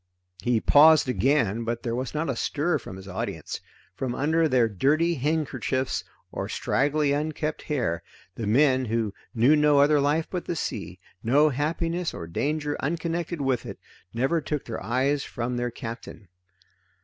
[0.41, 3.61] He paused again, but there was not a stir from his audience.
[3.93, 8.01] From under their dirty headkerchiefs or straggly unkempt hair,
[8.33, 13.41] the men who knew no other life but the sea, no happiness or danger unconnected
[13.41, 13.77] with it,
[14.11, 16.29] never took their eyes from their captain.